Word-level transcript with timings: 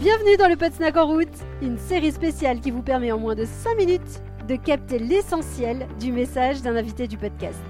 Bienvenue 0.00 0.36
dans 0.36 0.48
le 0.48 0.56
Pod 0.56 0.74
Snack 0.74 0.94
en 0.98 1.06
route, 1.06 1.28
une 1.62 1.78
série 1.78 2.12
spéciale 2.12 2.60
qui 2.60 2.70
vous 2.70 2.82
permet 2.82 3.12
en 3.12 3.18
moins 3.18 3.34
de 3.34 3.46
5 3.46 3.76
minutes 3.78 4.20
de 4.46 4.54
capter 4.54 4.98
l'essentiel 4.98 5.88
du 5.98 6.12
message 6.12 6.60
d'un 6.60 6.76
invité 6.76 7.08
du 7.08 7.16
podcast. 7.16 7.62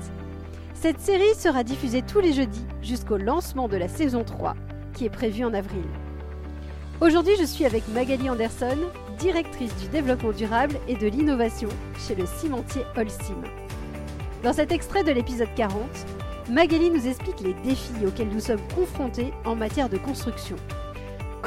Cette 0.75 0.99
série 0.99 1.37
sera 1.37 1.63
diffusée 1.63 2.03
tous 2.03 2.19
les 2.19 2.33
jeudis 2.33 2.67
jusqu'au 2.83 3.17
lancement 3.17 3.69
de 3.69 3.77
la 3.77 3.87
saison 3.87 4.25
3, 4.25 4.57
qui 4.93 5.05
est 5.05 5.11
prévue 5.11 5.45
en 5.45 5.55
avril. 5.55 5.85
Aujourd'hui, 7.01 7.35
je 7.39 7.45
suis 7.45 7.65
avec 7.65 7.87
Magali 7.95 8.29
Anderson, 8.29 8.79
directrice 9.21 9.75
du 9.77 9.87
développement 9.87 10.33
durable 10.33 10.75
et 10.89 10.97
de 10.97 11.07
l'innovation 11.07 11.69
chez 12.09 12.17
le 12.17 12.27
cimentier 12.27 12.83
Holcim. 12.97 13.41
Dans 14.43 14.53
cet 14.53 14.73
extrait 14.73 15.05
de 15.05 15.13
l'épisode 15.13 15.55
40, 15.55 15.81
Magali 16.51 16.91
nous 16.91 17.07
explique 17.07 17.39
les 17.41 17.55
défis 17.63 18.05
auxquels 18.05 18.31
nous 18.31 18.41
sommes 18.41 18.67
confrontés 18.75 19.33
en 19.45 19.55
matière 19.55 19.89
de 19.89 19.97
construction. 19.97 20.57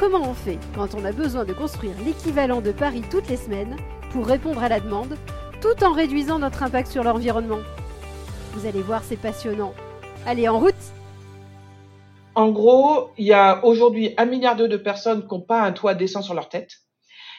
Comment 0.00 0.30
on 0.30 0.32
fait 0.32 0.58
quand 0.74 0.94
on 0.94 1.04
a 1.04 1.12
besoin 1.12 1.44
de 1.44 1.52
construire 1.52 1.92
l'équivalent 2.02 2.62
de 2.62 2.72
Paris 2.72 3.02
toutes 3.10 3.28
les 3.28 3.36
semaines 3.36 3.76
pour 4.12 4.26
répondre 4.26 4.62
à 4.62 4.70
la 4.70 4.80
demande, 4.80 5.18
tout 5.60 5.84
en 5.84 5.92
réduisant 5.92 6.38
notre 6.38 6.62
impact 6.62 6.90
sur 6.90 7.04
l'environnement? 7.04 7.58
Vous 8.54 8.64
allez 8.64 8.80
voir, 8.80 9.04
c'est 9.04 9.20
passionnant. 9.20 9.74
Allez, 10.24 10.48
en 10.48 10.58
route 10.58 10.74
En 12.34 12.50
gros, 12.50 13.10
il 13.18 13.26
y 13.26 13.34
a 13.34 13.62
aujourd'hui 13.62 14.14
un 14.16 14.24
milliard 14.24 14.56
de 14.56 14.76
personnes 14.78 15.28
qui 15.28 15.34
n'ont 15.34 15.42
pas 15.42 15.60
un 15.60 15.72
toit 15.72 15.92
décent 15.92 16.22
sur 16.22 16.32
leur 16.32 16.48
tête. 16.48 16.70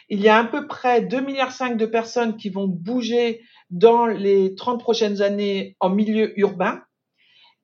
Il 0.10 0.22
y 0.22 0.30
a 0.30 0.38
à 0.38 0.44
peu 0.44 0.68
près 0.68 1.02
2,5 1.02 1.26
milliards 1.26 1.76
de 1.76 1.86
personnes 1.88 2.38
qui 2.38 2.52
vont 2.52 2.68
bouger 2.68 3.42
dans 3.72 4.06
les 4.06 4.54
30 4.54 4.80
prochaines 4.80 5.24
années 5.24 5.76
en 5.80 5.90
milieu 5.90 6.40
urbain 6.40 6.84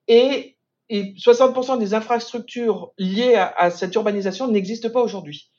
et, 0.07 0.56
60% 0.89 1.79
des 1.79 1.93
infrastructures 1.93 2.91
liées 2.97 3.35
à, 3.35 3.69
cette 3.69 3.93
urbanisation 3.95 4.47
n'existent 4.47 4.89
pas 4.89 5.01
aujourd'hui. 5.01 5.51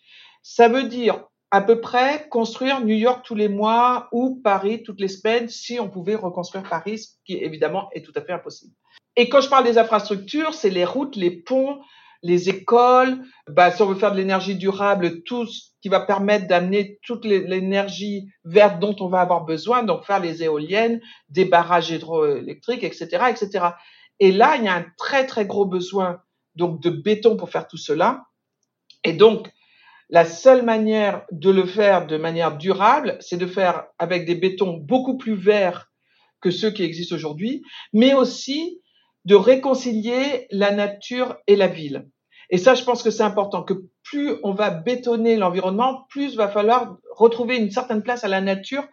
Ça 0.42 0.68
veut 0.68 0.84
dire 0.84 1.24
à 1.50 1.60
peu 1.60 1.80
près 1.80 2.28
construire 2.28 2.80
New 2.80 2.94
York 2.94 3.24
tous 3.24 3.34
les 3.34 3.48
mois 3.48 4.08
ou 4.12 4.40
Paris 4.42 4.82
toutes 4.82 5.00
les 5.00 5.08
semaines 5.08 5.48
si 5.48 5.80
on 5.80 5.88
pouvait 5.88 6.14
reconstruire 6.14 6.68
Paris, 6.68 6.98
ce 6.98 7.08
qui 7.24 7.34
évidemment 7.34 7.88
est 7.92 8.04
tout 8.04 8.12
à 8.14 8.22
fait 8.22 8.32
impossible. 8.32 8.74
Et 9.16 9.28
quand 9.28 9.40
je 9.40 9.48
parle 9.48 9.64
des 9.64 9.78
infrastructures, 9.78 10.54
c'est 10.54 10.70
les 10.70 10.84
routes, 10.84 11.16
les 11.16 11.30
ponts, 11.30 11.80
les 12.22 12.48
écoles, 12.48 13.18
bah, 13.48 13.70
si 13.70 13.82
on 13.82 13.86
veut 13.86 13.94
faire 13.94 14.12
de 14.12 14.16
l'énergie 14.16 14.56
durable, 14.56 15.22
tout 15.22 15.46
ce 15.46 15.70
qui 15.80 15.88
va 15.88 16.00
permettre 16.00 16.46
d'amener 16.48 16.98
toute 17.02 17.24
l'énergie 17.24 18.28
verte 18.44 18.80
dont 18.80 18.96
on 19.00 19.08
va 19.08 19.20
avoir 19.20 19.44
besoin, 19.44 19.84
donc 19.84 20.04
faire 20.04 20.20
les 20.20 20.42
éoliennes, 20.42 21.00
des 21.28 21.44
barrages 21.44 21.90
hydroélectriques, 21.90 22.82
etc., 22.82 23.24
etc. 23.30 23.66
Et 24.20 24.32
là, 24.32 24.56
il 24.56 24.64
y 24.64 24.68
a 24.68 24.74
un 24.74 24.86
très, 24.96 25.26
très 25.26 25.46
gros 25.46 25.66
besoin 25.66 26.20
donc 26.54 26.82
de 26.82 26.90
béton 26.90 27.36
pour 27.36 27.50
faire 27.50 27.68
tout 27.68 27.76
cela. 27.76 28.24
Et 29.04 29.12
donc, 29.12 29.50
la 30.10 30.24
seule 30.24 30.64
manière 30.64 31.24
de 31.30 31.50
le 31.50 31.66
faire 31.66 32.06
de 32.06 32.16
manière 32.16 32.56
durable, 32.56 33.16
c'est 33.20 33.36
de 33.36 33.46
faire 33.46 33.84
avec 33.98 34.24
des 34.26 34.34
bétons 34.34 34.78
beaucoup 34.78 35.16
plus 35.16 35.34
verts 35.34 35.90
que 36.40 36.50
ceux 36.50 36.70
qui 36.70 36.82
existent 36.82 37.14
aujourd'hui, 37.14 37.62
mais 37.92 38.14
aussi 38.14 38.80
de 39.24 39.34
réconcilier 39.34 40.46
la 40.50 40.70
nature 40.70 41.36
et 41.46 41.56
la 41.56 41.66
ville. 41.66 42.08
Et 42.50 42.58
ça, 42.58 42.74
je 42.74 42.84
pense 42.84 43.02
que 43.02 43.10
c'est 43.10 43.22
important, 43.22 43.62
que 43.62 43.74
plus 44.02 44.36
on 44.42 44.52
va 44.52 44.70
bétonner 44.70 45.36
l'environnement, 45.36 46.06
plus 46.08 46.36
va 46.36 46.48
falloir 46.48 46.96
retrouver 47.14 47.56
une 47.56 47.70
certaine 47.70 48.02
place 48.02 48.24
à 48.24 48.28
la 48.28 48.40
nature 48.40 48.84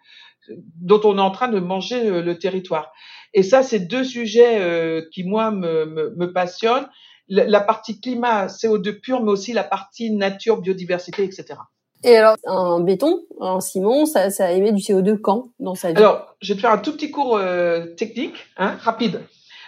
dont 0.49 1.01
on 1.03 1.17
est 1.17 1.21
en 1.21 1.31
train 1.31 1.47
de 1.47 1.59
manger 1.59 2.07
euh, 2.07 2.21
le 2.21 2.37
territoire. 2.37 2.91
Et 3.33 3.43
ça, 3.43 3.63
c'est 3.63 3.79
deux 3.79 4.03
sujets 4.03 4.61
euh, 4.61 5.01
qui, 5.11 5.23
moi, 5.23 5.51
me, 5.51 6.13
me, 6.15 6.31
passionnent. 6.31 6.87
La, 7.27 7.59
partie 7.59 7.99
climat, 7.99 8.45
CO2 8.47 8.99
pur, 8.99 9.23
mais 9.23 9.31
aussi 9.31 9.51
la 9.51 9.63
partie 9.63 10.11
nature, 10.11 10.61
biodiversité, 10.61 11.23
etc. 11.23 11.55
Et 12.03 12.15
alors, 12.15 12.35
un 12.45 12.79
béton, 12.81 13.23
un 13.41 13.59
ciment, 13.59 14.05
ça, 14.05 14.29
ça 14.29 14.51
émet 14.51 14.71
du 14.71 14.81
CO2 14.81 15.19
quand 15.19 15.49
dans 15.59 15.73
sa 15.73 15.91
vie? 15.91 15.97
Alors, 15.97 16.35
je 16.39 16.53
vais 16.53 16.57
te 16.57 16.61
faire 16.61 16.71
un 16.71 16.77
tout 16.77 16.91
petit 16.91 17.09
cours 17.09 17.37
euh, 17.37 17.87
technique, 17.95 18.35
hein, 18.57 18.77
rapide. 18.79 19.21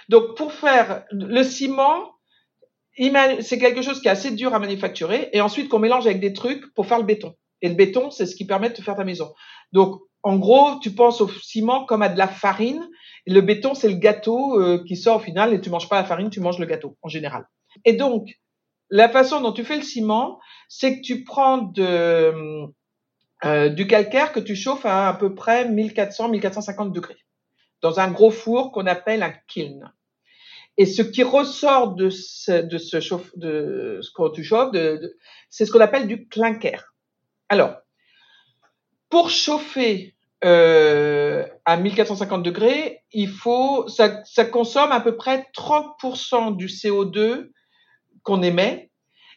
Donc, 0.07 0.35
pour 0.35 0.53
faire 0.53 1.03
le 1.09 1.41
ciment, 1.41 2.11
c'est 3.41 3.59
quelque 3.59 3.81
chose 3.81 4.01
qui 4.01 4.07
est 4.07 4.11
assez 4.11 4.31
dur 4.31 4.53
à 4.53 4.59
manufacturer 4.59 5.29
et 5.33 5.41
ensuite 5.41 5.69
qu'on 5.69 5.79
mélange 5.79 6.07
avec 6.07 6.19
des 6.19 6.33
trucs 6.33 6.73
pour 6.73 6.87
faire 6.87 6.97
le 6.97 7.05
béton. 7.05 7.35
Et 7.61 7.69
le 7.69 7.75
béton, 7.75 8.11
c'est 8.11 8.25
ce 8.25 8.35
qui 8.35 8.45
permet 8.45 8.69
de 8.69 8.81
faire 8.81 8.95
ta 8.95 9.03
maison. 9.03 9.33
Donc, 9.71 10.01
en 10.23 10.37
gros, 10.37 10.79
tu 10.81 10.91
penses 10.91 11.21
au 11.21 11.29
ciment 11.29 11.85
comme 11.85 12.01
à 12.01 12.09
de 12.09 12.17
la 12.17 12.27
farine. 12.27 12.87
Et 13.25 13.33
le 13.33 13.41
béton, 13.41 13.73
c'est 13.73 13.89
le 13.89 13.95
gâteau 13.95 14.59
euh, 14.59 14.83
qui 14.87 14.95
sort 14.95 15.17
au 15.17 15.19
final 15.19 15.53
et 15.53 15.61
tu 15.61 15.69
manges 15.69 15.89
pas 15.89 15.97
la 15.97 16.05
farine, 16.05 16.29
tu 16.29 16.39
manges 16.39 16.59
le 16.59 16.65
gâteau 16.65 16.97
en 17.01 17.09
général. 17.09 17.47
Et 17.85 17.93
donc, 17.93 18.29
la 18.89 19.09
façon 19.09 19.41
dont 19.41 19.51
tu 19.51 19.63
fais 19.63 19.75
le 19.75 19.83
ciment, 19.83 20.39
c'est 20.69 20.97
que 20.97 21.01
tu 21.01 21.23
prends 21.23 21.57
de, 21.57 22.33
euh, 23.45 23.69
du 23.69 23.85
calcaire 23.87 24.31
que 24.31 24.39
tu 24.39 24.55
chauffes 24.55 24.85
à 24.85 25.09
à 25.09 25.13
peu 25.13 25.35
près 25.35 25.67
1400-1450 25.69 26.91
degrés 26.91 27.17
dans 27.81 27.99
un 27.99 28.09
gros 28.09 28.31
four 28.31 28.71
qu'on 28.71 28.87
appelle 28.87 29.23
un 29.23 29.33
kiln. 29.47 29.93
Et 30.77 30.85
ce 30.85 31.01
qui 31.01 31.23
ressort 31.23 31.95
de 31.95 32.09
ce, 32.09 32.61
de 32.61 32.77
ce 32.77 32.99
chauffe, 32.99 33.35
de 33.35 33.99
ce 34.01 34.31
tu 34.33 34.43
chauffes, 34.43 34.71
de, 34.71 35.17
c'est 35.49 35.65
ce 35.65 35.71
qu'on 35.71 35.79
appelle 35.79 36.07
du 36.07 36.27
clinker. 36.27 36.93
Alors, 37.49 37.77
pour 39.09 39.29
chauffer 39.29 40.15
euh, 40.43 41.45
à 41.65 41.77
1450 41.77 42.43
degrés, 42.43 43.01
il 43.11 43.29
faut, 43.29 43.87
ça, 43.87 44.23
ça 44.25 44.45
consomme 44.45 44.91
à 44.91 44.99
peu 44.99 45.15
près 45.15 45.47
30% 45.57 46.55
du 46.55 46.67
CO2 46.67 47.49
qu'on 48.21 48.43
émet. 48.43 48.91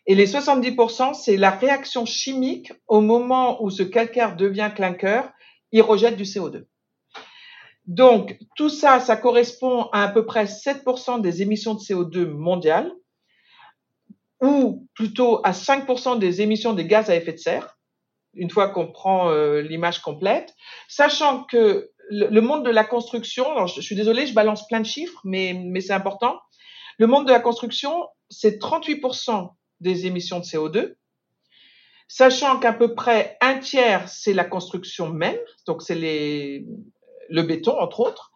Et 0.06 0.14
les 0.14 0.26
70%, 0.26 1.14
c'est 1.14 1.36
la 1.36 1.50
réaction 1.50 2.04
chimique 2.04 2.72
au 2.86 3.00
moment 3.00 3.62
où 3.62 3.70
ce 3.70 3.82
calcaire 3.82 4.36
devient 4.36 4.70
clinker, 4.74 5.30
il 5.72 5.82
rejette 5.82 6.16
du 6.16 6.24
CO2. 6.24 6.64
Donc, 7.86 8.38
tout 8.56 8.68
ça, 8.68 9.00
ça 9.00 9.16
correspond 9.16 9.88
à 9.92 10.04
à 10.04 10.08
peu 10.08 10.24
près 10.26 10.44
7% 10.44 11.20
des 11.20 11.42
émissions 11.42 11.74
de 11.74 11.80
CO2 11.80 12.26
mondiales, 12.26 12.92
ou 14.40 14.88
plutôt 14.94 15.40
à 15.44 15.52
5% 15.52 16.18
des 16.18 16.40
émissions 16.40 16.72
des 16.72 16.86
gaz 16.86 17.10
à 17.10 17.16
effet 17.16 17.32
de 17.32 17.38
serre, 17.38 17.78
une 18.34 18.50
fois 18.50 18.68
qu'on 18.68 18.90
prend 18.90 19.30
euh, 19.30 19.60
l'image 19.60 20.00
complète, 20.00 20.54
sachant 20.88 21.44
que 21.44 21.90
le, 22.10 22.40
monde 22.40 22.64
de 22.64 22.70
la 22.70 22.84
construction, 22.84 23.50
alors 23.50 23.66
je, 23.66 23.80
suis 23.80 23.96
désolée, 23.96 24.26
je 24.26 24.34
balance 24.34 24.66
plein 24.66 24.80
de 24.80 24.86
chiffres, 24.86 25.20
mais, 25.24 25.54
mais 25.54 25.80
c'est 25.80 25.92
important, 25.92 26.40
le 26.98 27.06
monde 27.06 27.26
de 27.26 27.32
la 27.32 27.40
construction, 27.40 28.08
c'est 28.28 28.60
38% 28.60 29.50
des 29.80 30.06
émissions 30.06 30.38
de 30.38 30.44
CO2, 30.44 30.94
sachant 32.08 32.58
qu'à 32.58 32.72
peu 32.72 32.94
près 32.94 33.36
un 33.40 33.58
tiers, 33.58 34.08
c'est 34.08 34.34
la 34.34 34.44
construction 34.44 35.10
même, 35.10 35.38
donc 35.66 35.82
c'est 35.82 35.94
les 35.94 36.66
le 37.30 37.42
béton, 37.42 37.78
entre 37.78 38.00
autres, 38.00 38.30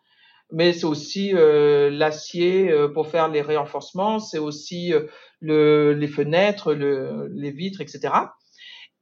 mais 0.53 0.73
c'est 0.73 0.85
aussi 0.85 1.35
euh, 1.35 1.91
l'acier 1.91 2.71
euh, 2.71 2.89
pour 2.89 3.09
faire 3.09 3.29
les 3.29 3.43
renforcements, 3.43 4.21
c'est 4.21 4.39
aussi 4.39 4.93
euh, 4.93 5.07
le, 5.41 5.93
les 5.95 6.09
fenêtres, 6.09 6.75
le, 6.75 7.29
les 7.35 7.51
vitres, 7.51 7.81
etc. 7.81 8.15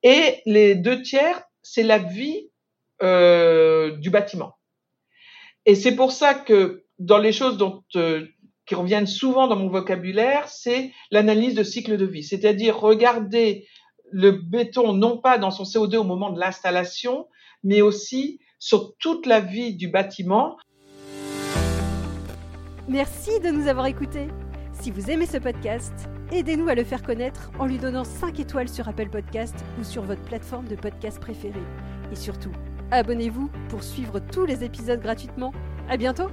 Et 0.02 0.40
les 0.46 0.74
deux 0.74 1.02
tiers, 1.02 1.42
c'est 1.62 1.82
la 1.82 1.98
vie 1.98 2.48
du 3.00 4.10
bâtiment. 4.10 4.54
Et 5.66 5.74
c'est 5.74 5.96
pour 5.96 6.12
ça 6.12 6.34
que 6.34 6.84
dans 7.00 7.18
les 7.18 7.32
choses 7.32 7.56
dont, 7.56 7.82
qui 7.90 8.74
reviennent 8.76 9.08
souvent 9.08 9.48
dans 9.48 9.56
mon 9.56 9.68
vocabulaire, 9.68 10.46
c'est 10.46 10.92
l'analyse 11.10 11.56
de 11.56 11.64
cycle 11.64 11.96
de 11.96 12.06
vie, 12.06 12.22
c'est-à-dire 12.22 12.78
regarder 12.78 13.66
le 14.12 14.30
béton 14.30 14.92
non 14.92 15.18
pas 15.18 15.36
dans 15.38 15.50
son 15.50 15.64
CO2 15.64 15.96
au 15.96 16.04
moment 16.04 16.30
de 16.30 16.38
l'installation, 16.38 17.26
mais 17.64 17.80
aussi 17.80 18.38
sur 18.62 18.94
toute 19.00 19.26
la 19.26 19.40
vie 19.40 19.74
du 19.74 19.88
bâtiment. 19.88 20.56
Merci 22.86 23.40
de 23.40 23.50
nous 23.50 23.66
avoir 23.66 23.86
écoutés. 23.86 24.28
Si 24.72 24.92
vous 24.92 25.10
aimez 25.10 25.26
ce 25.26 25.38
podcast, 25.38 25.92
aidez-nous 26.30 26.68
à 26.68 26.76
le 26.76 26.84
faire 26.84 27.02
connaître 27.02 27.50
en 27.58 27.66
lui 27.66 27.78
donnant 27.78 28.04
5 28.04 28.38
étoiles 28.38 28.68
sur 28.68 28.86
Apple 28.86 29.08
Podcast 29.10 29.56
ou 29.80 29.82
sur 29.82 30.04
votre 30.04 30.22
plateforme 30.22 30.68
de 30.68 30.76
podcast 30.76 31.18
préférée. 31.18 31.58
Et 32.12 32.14
surtout, 32.14 32.52
abonnez-vous 32.92 33.50
pour 33.68 33.82
suivre 33.82 34.20
tous 34.20 34.46
les 34.46 34.62
épisodes 34.62 35.00
gratuitement. 35.00 35.52
À 35.88 35.96
bientôt! 35.96 36.28